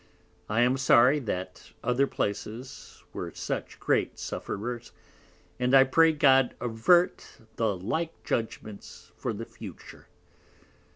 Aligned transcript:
I 0.49 0.61
am 0.61 0.77
sorry 0.79 1.19
that 1.19 1.73
other 1.83 2.07
Places 2.07 3.03
were 3.13 3.31
such 3.35 3.79
great 3.79 4.17
Sufferers, 4.17 4.91
and 5.59 5.75
I 5.75 5.83
pray 5.83 6.11
God 6.11 6.55
avert 6.59 7.37
the 7.57 7.77
like 7.77 8.23
Judgments 8.23 9.11
for 9.15 9.31
the 9.31 9.45
future. 9.45 10.07